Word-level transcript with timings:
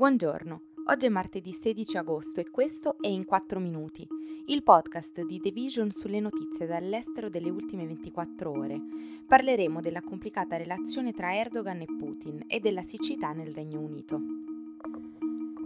Buongiorno, 0.00 0.62
oggi 0.86 1.04
è 1.04 1.08
martedì 1.10 1.52
16 1.52 1.98
agosto 1.98 2.40
e 2.40 2.48
questo 2.48 2.96
è 3.02 3.08
In 3.08 3.26
4 3.26 3.60
Minuti, 3.60 4.08
il 4.46 4.62
podcast 4.62 5.22
di 5.26 5.38
The 5.38 5.50
Vision 5.50 5.90
sulle 5.90 6.20
notizie 6.20 6.64
dall'estero 6.64 7.28
delle 7.28 7.50
ultime 7.50 7.84
24 7.84 8.50
ore. 8.50 8.80
Parleremo 9.26 9.78
della 9.80 10.00
complicata 10.00 10.56
relazione 10.56 11.12
tra 11.12 11.36
Erdogan 11.36 11.82
e 11.82 11.84
Putin 11.84 12.44
e 12.46 12.60
della 12.60 12.80
siccità 12.80 13.32
nel 13.32 13.52
Regno 13.52 13.80
Unito. 13.80 14.49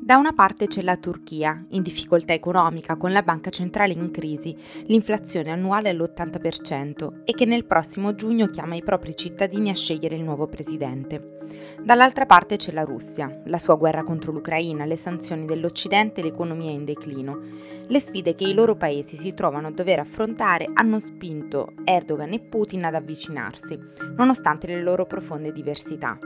Da 0.05 0.19
una 0.19 0.35
parte 0.35 0.67
c'è 0.67 0.83
la 0.83 0.99
Turchia, 0.99 1.65
in 1.71 1.81
difficoltà 1.81 2.35
economica 2.35 2.97
con 2.97 3.11
la 3.11 3.23
banca 3.23 3.49
centrale 3.49 3.95
in 3.95 4.11
crisi, 4.11 4.55
l'inflazione 4.85 5.51
annuale 5.51 5.89
all'80% 5.89 7.23
e 7.25 7.33
che 7.33 7.47
nel 7.47 7.65
prossimo 7.65 8.15
giugno 8.15 8.49
chiama 8.49 8.75
i 8.75 8.83
propri 8.83 9.17
cittadini 9.17 9.71
a 9.71 9.75
scegliere 9.75 10.15
il 10.15 10.23
nuovo 10.23 10.47
presidente. 10.47 11.39
Dall'altra 11.83 12.27
parte 12.27 12.57
c'è 12.57 12.73
la 12.73 12.85
Russia, 12.85 13.41
la 13.47 13.59
sua 13.59 13.77
guerra 13.77 14.03
contro 14.03 14.33
l'Ucraina, 14.33 14.85
le 14.85 14.97
sanzioni 14.97 15.47
dell'Occidente 15.47 16.21
e 16.21 16.25
l'economia 16.25 16.71
in 16.71 16.85
declino. 16.85 17.41
Le 17.87 18.01
sfide 18.01 18.35
che 18.35 18.45
i 18.45 18.55
loro 18.55 18.77
paesi 18.77 19.17
si 19.17 19.33
trovano 19.33 19.69
a 19.69 19.71
dover 19.71 20.01
affrontare 20.01 20.69
hanno 20.73 20.99
spinto 20.99 21.73
Erdogan 21.85 22.33
e 22.33 22.41
Putin 22.41 22.85
ad 22.85 22.95
avvicinarsi, 22.95 23.79
nonostante 24.17 24.67
le 24.67 24.83
loro 24.83 25.07
profonde 25.07 25.53
diversità. 25.53 26.19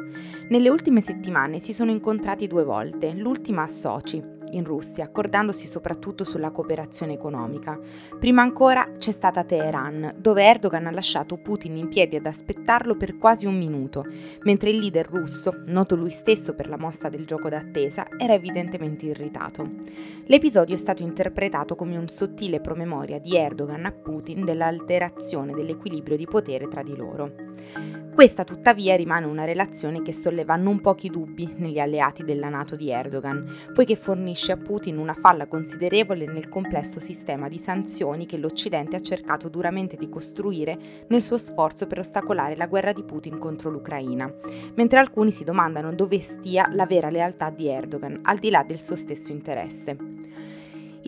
Nelle 0.49 0.69
ultime 0.69 1.01
settimane 1.01 1.61
si 1.61 1.73
sono 1.73 1.91
incontrati 1.91 2.47
due 2.47 2.65
volte, 2.65 3.13
l'ultima 3.13 3.67
a 3.69 3.71
Sochi, 3.71 4.37
in 4.53 4.65
Russia, 4.65 5.05
accordandosi 5.05 5.67
soprattutto 5.67 6.25
sulla 6.25 6.51
cooperazione 6.51 7.13
economica. 7.13 7.79
Prima 8.19 8.41
ancora 8.41 8.93
c'è 8.97 9.13
stata 9.13 9.45
Teheran, 9.45 10.15
dove 10.17 10.43
Erdogan 10.43 10.87
ha 10.87 10.91
lasciato 10.91 11.37
Putin 11.37 11.77
in 11.77 11.89
piedi 11.89 12.17
ad 12.17 12.25
aspettarlo 12.25 12.97
per 12.97 13.19
quasi 13.19 13.45
un 13.45 13.59
minuto, 13.59 14.07
mentre 14.45 14.71
il 14.71 14.79
leader 14.79 15.07
russo, 15.07 15.63
noto 15.67 15.95
lui 15.95 16.11
stesso 16.11 16.55
per 16.55 16.69
la 16.69 16.79
mossa 16.79 17.11
del 17.11 17.27
gioco 17.27 17.51
d'attesa, 17.51 18.07
era 18.17 18.33
evidentemente 18.33 19.05
irritato. 19.05 19.69
L'episodio 20.25 20.75
è 20.75 20.79
stato 20.79 21.03
interpretato 21.03 21.77
come 21.77 21.99
un 21.99 22.09
sottile 22.09 22.61
promemoria 22.61 23.19
di 23.19 23.37
Erdogan 23.37 23.85
a 23.85 23.93
Putin 23.93 24.45
dell'alterazione 24.45 25.53
dell'equilibrio 25.53 26.17
di 26.17 26.27
potere 26.27 26.69
tra 26.69 26.83
di 26.83 26.97
loro. 26.97 27.33
Questa 28.19 28.43
tuttavia 28.43 28.97
rimane 28.97 29.27
una 29.27 29.45
relazione 29.45 30.03
che 30.03 30.13
solleva 30.13 30.57
non 30.57 30.81
pochi 30.81 31.09
dubbi 31.09 31.55
negli 31.59 31.79
alleati 31.79 32.25
della 32.25 32.49
Nato 32.49 32.75
di 32.75 32.91
Erdogan, 32.91 33.49
poiché 33.73 33.95
fornisce 33.95 34.51
a 34.51 34.57
Putin 34.57 34.99
una 34.99 35.15
falla 35.15 35.47
considerevole 35.47 36.27
nel 36.27 36.49
complesso 36.49 36.99
sistema 36.99 37.49
di 37.49 37.59
sanzioni 37.59 38.27
che 38.27 38.37
l'Occidente 38.37 38.97
ha 38.97 39.01
cercato 39.01 39.49
duramente 39.49 39.97
di 39.97 40.09
costruire 40.09 41.07
nel 41.07 41.23
suo 41.23 41.39
sforzo 41.39 41.87
per 41.87 42.01
ostacolare 42.01 42.57
la 42.57 42.67
guerra 42.67 42.93
di 42.93 43.05
Putin 43.05 43.39
contro 43.39 43.71
l'Ucraina, 43.71 44.29
mentre 44.75 44.99
alcuni 44.99 45.31
si 45.31 45.45
domandano 45.45 45.95
dove 45.95 46.19
stia 46.19 46.69
la 46.73 46.87
vera 46.87 47.11
lealtà 47.11 47.51
di 47.51 47.69
Erdogan, 47.69 48.19
al 48.25 48.39
di 48.39 48.51
là 48.51 48.65
del 48.65 48.81
suo 48.81 48.97
stesso 48.97 49.31
interesse. 49.31 49.97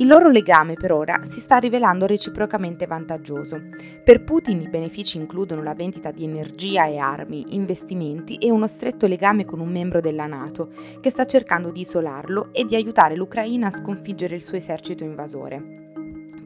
Il 0.01 0.07
loro 0.07 0.31
legame 0.31 0.77
per 0.77 0.93
ora 0.93 1.21
si 1.29 1.41
sta 1.41 1.59
rivelando 1.59 2.07
reciprocamente 2.07 2.87
vantaggioso. 2.87 3.61
Per 4.03 4.25
Putin 4.25 4.63
i 4.63 4.69
benefici 4.71 5.19
includono 5.19 5.63
la 5.63 5.75
vendita 5.75 6.11
di 6.11 6.25
energia 6.25 6.87
e 6.87 6.97
armi, 6.97 7.55
investimenti 7.55 8.37
e 8.37 8.51
uno 8.51 8.67
stretto 8.67 9.07
legame 9.07 9.45
con 9.45 9.61
un 9.61 9.69
membro 9.69 10.01
della 10.01 10.25
Nato, 10.25 10.71
che 11.03 11.11
sta 11.11 11.27
cercando 11.27 11.71
di 11.71 11.83
isolarlo 11.83 12.49
e 12.53 12.65
di 12.65 12.77
aiutare 12.77 13.15
l'Ucraina 13.15 13.67
a 13.67 13.71
sconfiggere 13.71 14.37
il 14.37 14.41
suo 14.41 14.57
esercito 14.57 15.05
invasore. 15.05 15.77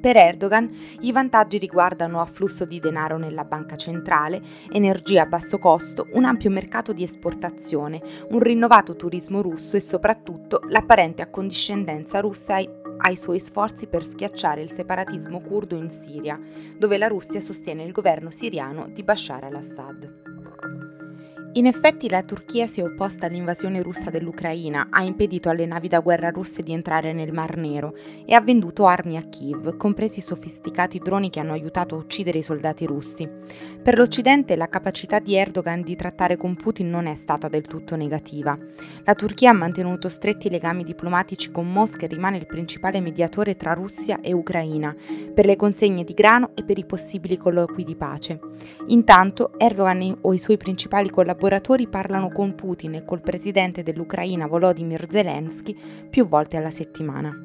Per 0.00 0.16
Erdogan 0.16 0.68
i 1.02 1.12
vantaggi 1.12 1.56
riguardano 1.56 2.20
afflusso 2.20 2.64
di 2.64 2.80
denaro 2.80 3.18
nella 3.18 3.44
banca 3.44 3.76
centrale, 3.76 4.42
energia 4.72 5.22
a 5.22 5.26
basso 5.26 5.58
costo, 5.60 6.08
un 6.14 6.24
ampio 6.24 6.50
mercato 6.50 6.92
di 6.92 7.04
esportazione, 7.04 8.02
un 8.30 8.40
rinnovato 8.40 8.96
turismo 8.96 9.40
russo 9.40 9.76
e 9.76 9.80
soprattutto 9.80 10.60
l'apparente 10.68 11.22
accondiscendenza 11.22 12.18
russa 12.18 12.54
ai 12.56 12.82
ai 12.98 13.16
suoi 13.16 13.40
sforzi 13.40 13.86
per 13.86 14.04
schiacciare 14.04 14.62
il 14.62 14.70
separatismo 14.70 15.40
curdo 15.40 15.76
in 15.76 15.90
Siria, 15.90 16.40
dove 16.76 16.98
la 16.98 17.08
Russia 17.08 17.40
sostiene 17.40 17.84
il 17.84 17.92
governo 17.92 18.30
siriano 18.30 18.88
di 18.88 19.02
Bashar 19.02 19.44
al-Assad. 19.44 20.33
In 21.56 21.66
effetti 21.66 22.08
la 22.08 22.24
Turchia 22.24 22.66
si 22.66 22.80
è 22.80 22.82
opposta 22.82 23.26
all'invasione 23.26 23.80
russa 23.80 24.10
dell'Ucraina, 24.10 24.88
ha 24.90 25.04
impedito 25.04 25.50
alle 25.50 25.66
navi 25.66 25.86
da 25.86 26.00
guerra 26.00 26.30
russe 26.30 26.64
di 26.64 26.72
entrare 26.72 27.12
nel 27.12 27.32
Mar 27.32 27.56
Nero 27.56 27.94
e 28.26 28.34
ha 28.34 28.40
venduto 28.40 28.86
armi 28.86 29.16
a 29.16 29.20
Kiev, 29.20 29.76
compresi 29.76 30.20
sofisticati 30.20 30.98
droni 30.98 31.30
che 31.30 31.38
hanno 31.38 31.52
aiutato 31.52 31.94
a 31.94 31.98
uccidere 31.98 32.38
i 32.38 32.42
soldati 32.42 32.84
russi. 32.86 33.30
Per 33.80 33.96
l'Occidente 33.96 34.56
la 34.56 34.68
capacità 34.68 35.20
di 35.20 35.36
Erdogan 35.36 35.82
di 35.82 35.94
trattare 35.94 36.36
con 36.36 36.56
Putin 36.56 36.90
non 36.90 37.06
è 37.06 37.14
stata 37.14 37.46
del 37.46 37.68
tutto 37.68 37.94
negativa. 37.94 38.58
La 39.04 39.14
Turchia 39.14 39.50
ha 39.50 39.54
mantenuto 39.54 40.08
stretti 40.08 40.50
legami 40.50 40.82
diplomatici 40.82 41.52
con 41.52 41.70
Mosca 41.70 42.06
e 42.06 42.08
rimane 42.08 42.38
il 42.38 42.46
principale 42.46 43.00
mediatore 43.00 43.54
tra 43.54 43.74
Russia 43.74 44.18
e 44.20 44.32
Ucraina, 44.32 44.92
per 45.32 45.46
le 45.46 45.54
consegne 45.54 46.02
di 46.02 46.14
grano 46.14 46.50
e 46.54 46.64
per 46.64 46.78
i 46.78 46.84
possibili 46.84 47.36
colloqui 47.36 47.84
di 47.84 47.94
pace. 47.94 48.40
Intanto 48.88 49.52
Erdogan 49.56 50.16
o 50.22 50.32
i 50.32 50.38
suoi 50.38 50.56
principali 50.56 51.10
collaboratori 51.10 51.42
collaboratori 51.44 51.88
parlano 51.88 52.30
con 52.30 52.54
Putin 52.54 52.94
e 52.94 53.04
col 53.04 53.20
presidente 53.20 53.82
dell'Ucraina 53.82 54.46
Volodymyr 54.46 55.06
Zelensky 55.10 55.76
più 56.08 56.26
volte 56.26 56.56
alla 56.56 56.70
settimana. 56.70 57.38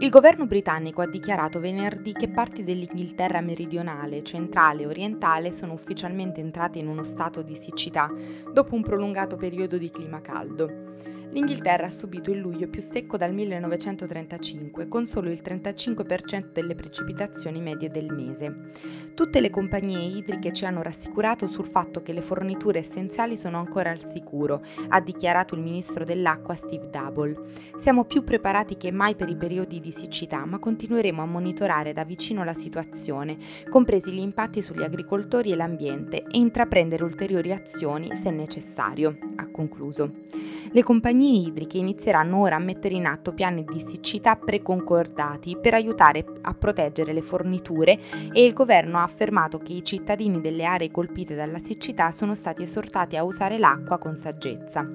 Il 0.00 0.08
governo 0.10 0.44
britannico 0.46 1.00
ha 1.00 1.06
dichiarato 1.06 1.60
venerdì 1.60 2.12
che 2.12 2.28
parti 2.28 2.64
dell'Inghilterra 2.64 3.40
meridionale, 3.40 4.24
centrale 4.24 4.82
e 4.82 4.86
orientale 4.86 5.52
sono 5.52 5.72
ufficialmente 5.72 6.40
entrate 6.40 6.80
in 6.80 6.88
uno 6.88 7.04
stato 7.04 7.42
di 7.42 7.54
siccità 7.54 8.10
dopo 8.52 8.74
un 8.74 8.82
prolungato 8.82 9.36
periodo 9.36 9.78
di 9.78 9.90
clima 9.90 10.20
caldo. 10.20 10.96
L'Inghilterra 11.30 11.86
ha 11.86 11.90
subito 11.90 12.30
il 12.30 12.38
luglio 12.38 12.68
più 12.68 12.80
secco 12.80 13.18
dal 13.18 13.34
1935, 13.34 14.88
con 14.88 15.06
solo 15.06 15.30
il 15.30 15.42
35% 15.44 16.52
delle 16.52 16.74
precipitazioni 16.74 17.60
medie 17.60 17.90
del 17.90 18.10
mese. 18.10 18.70
Tutte 19.14 19.40
le 19.40 19.50
compagnie 19.50 20.00
idriche 20.00 20.52
ci 20.52 20.64
hanno 20.64 20.80
rassicurato 20.80 21.46
sul 21.46 21.66
fatto 21.66 22.02
che 22.02 22.12
le 22.12 22.22
forniture 22.22 22.78
essenziali 22.78 23.36
sono 23.36 23.58
ancora 23.58 23.90
al 23.90 24.02
sicuro, 24.02 24.62
ha 24.88 25.00
dichiarato 25.00 25.54
il 25.54 25.60
ministro 25.60 26.04
dell'acqua 26.04 26.54
Steve 26.54 26.88
Double. 26.88 27.36
Siamo 27.76 28.04
più 28.04 28.24
preparati 28.24 28.76
che 28.76 28.90
mai 28.90 29.14
per 29.14 29.28
i 29.28 29.36
periodi 29.36 29.80
di 29.80 29.92
siccità, 29.92 30.46
ma 30.46 30.58
continueremo 30.58 31.20
a 31.20 31.26
monitorare 31.26 31.92
da 31.92 32.04
vicino 32.04 32.42
la 32.42 32.54
situazione, 32.54 33.36
compresi 33.68 34.12
gli 34.12 34.20
impatti 34.20 34.62
sugli 34.62 34.82
agricoltori 34.82 35.52
e 35.52 35.56
l'ambiente, 35.56 36.22
e 36.22 36.38
intraprendere 36.38 37.04
ulteriori 37.04 37.52
azioni 37.52 38.14
se 38.14 38.30
necessario, 38.30 39.18
ha 39.36 39.48
concluso. 39.50 40.47
Le 40.70 40.82
compagnie 40.82 41.46
idriche 41.48 41.78
inizieranno 41.78 42.40
ora 42.40 42.56
a 42.56 42.58
mettere 42.58 42.94
in 42.94 43.06
atto 43.06 43.32
piani 43.32 43.64
di 43.64 43.80
siccità 43.80 44.36
preconcordati 44.36 45.56
per 45.56 45.72
aiutare 45.72 46.26
a 46.42 46.52
proteggere 46.52 47.14
le 47.14 47.22
forniture 47.22 47.98
e 48.30 48.44
il 48.44 48.52
governo 48.52 48.98
ha 48.98 49.02
affermato 49.02 49.56
che 49.56 49.72
i 49.72 49.82
cittadini 49.82 50.42
delle 50.42 50.64
aree 50.64 50.90
colpite 50.90 51.34
dalla 51.34 51.58
siccità 51.58 52.10
sono 52.10 52.34
stati 52.34 52.64
esortati 52.64 53.16
a 53.16 53.24
usare 53.24 53.56
l'acqua 53.56 53.96
con 53.96 54.18
saggezza. 54.18 54.86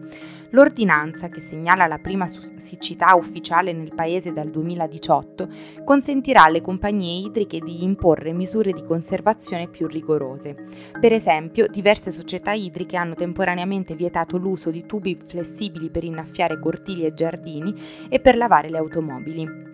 L'ordinanza, 0.52 1.30
che 1.30 1.40
segnala 1.40 1.88
la 1.88 1.98
prima 1.98 2.28
siccità 2.28 3.16
ufficiale 3.16 3.74
nel 3.74 3.96
paese 3.96 4.32
dal 4.32 4.52
2018, 4.52 5.48
consentirà 5.84 6.44
alle 6.44 6.62
compagnie 6.62 7.26
idriche 7.26 7.58
di 7.58 7.84
imporre 7.84 8.32
misure 8.32 8.72
di 8.74 8.84
conservazione 8.84 9.68
più 9.68 9.88
rigorose. 9.88 10.56
Per 11.00 11.12
esempio, 11.12 11.66
diverse 11.66 12.12
società 12.12 12.52
idriche 12.52 12.96
hanno 12.96 13.16
temporaneamente 13.16 13.96
vietato 13.96 14.38
l'uso 14.38 14.70
di 14.70 14.86
tubi 14.86 15.16
flessibili 15.16 15.62
flessibili 15.64 15.90
per 15.90 16.04
innaffiare 16.04 16.60
cortili 16.60 17.06
e 17.06 17.14
giardini 17.14 17.74
e 18.10 18.20
per 18.20 18.36
lavare 18.36 18.70
le 18.70 18.78
automobili. 18.78 19.73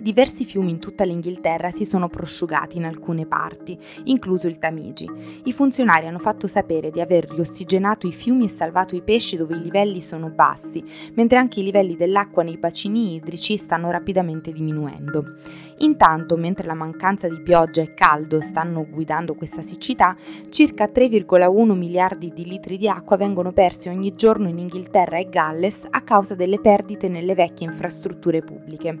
Diversi 0.00 0.46
fiumi 0.46 0.70
in 0.70 0.78
tutta 0.78 1.04
l'Inghilterra 1.04 1.70
si 1.70 1.84
sono 1.84 2.08
prosciugati 2.08 2.78
in 2.78 2.86
alcune 2.86 3.26
parti, 3.26 3.78
incluso 4.04 4.46
il 4.46 4.58
Tamigi. 4.58 5.06
I 5.44 5.52
funzionari 5.52 6.06
hanno 6.06 6.18
fatto 6.18 6.46
sapere 6.46 6.90
di 6.90 7.02
aver 7.02 7.28
riossigenato 7.28 8.06
i 8.06 8.12
fiumi 8.12 8.46
e 8.46 8.48
salvato 8.48 8.96
i 8.96 9.02
pesci 9.02 9.36
dove 9.36 9.56
i 9.56 9.60
livelli 9.60 10.00
sono 10.00 10.30
bassi, 10.30 10.82
mentre 11.12 11.36
anche 11.36 11.60
i 11.60 11.64
livelli 11.64 11.96
dell'acqua 11.96 12.42
nei 12.42 12.56
bacini 12.56 13.16
idrici 13.16 13.58
stanno 13.58 13.90
rapidamente 13.90 14.52
diminuendo. 14.52 15.36
Intanto, 15.80 16.36
mentre 16.36 16.66
la 16.66 16.74
mancanza 16.74 17.28
di 17.28 17.40
pioggia 17.42 17.82
e 17.82 17.92
caldo 17.92 18.40
stanno 18.40 18.86
guidando 18.88 19.34
questa 19.34 19.60
siccità, 19.60 20.16
circa 20.48 20.86
3,1 20.86 21.76
miliardi 21.76 22.32
di 22.34 22.46
litri 22.46 22.78
di 22.78 22.88
acqua 22.88 23.16
vengono 23.16 23.52
persi 23.52 23.90
ogni 23.90 24.14
giorno 24.14 24.48
in 24.48 24.58
Inghilterra 24.58 25.18
e 25.18 25.28
Galles 25.28 25.86
a 25.90 26.00
causa 26.00 26.34
delle 26.34 26.58
perdite 26.58 27.08
nelle 27.08 27.34
vecchie 27.34 27.66
infrastrutture 27.66 28.40
pubbliche. 28.42 28.98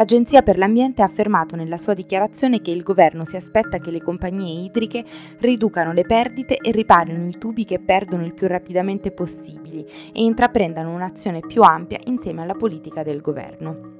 L'Agenzia 0.00 0.40
per 0.40 0.56
l'Ambiente 0.56 1.02
ha 1.02 1.04
affermato 1.04 1.56
nella 1.56 1.76
sua 1.76 1.92
dichiarazione 1.92 2.62
che 2.62 2.70
il 2.70 2.82
governo 2.82 3.26
si 3.26 3.36
aspetta 3.36 3.76
che 3.76 3.90
le 3.90 4.00
compagnie 4.00 4.64
idriche 4.64 5.04
riducano 5.40 5.92
le 5.92 6.04
perdite 6.04 6.56
e 6.56 6.70
riparino 6.70 7.28
i 7.28 7.36
tubi 7.36 7.66
che 7.66 7.80
perdono 7.80 8.24
il 8.24 8.32
più 8.32 8.46
rapidamente 8.46 9.10
possibili 9.10 9.86
e 10.10 10.22
intraprendano 10.22 10.90
un'azione 10.94 11.40
più 11.40 11.60
ampia 11.60 11.98
insieme 12.04 12.40
alla 12.40 12.54
politica 12.54 13.02
del 13.02 13.20
governo. 13.20 13.98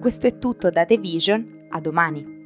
Questo 0.00 0.28
è 0.28 0.38
tutto 0.38 0.70
da 0.70 0.84
The 0.84 0.98
Vision, 0.98 1.66
a 1.70 1.80
domani. 1.80 2.37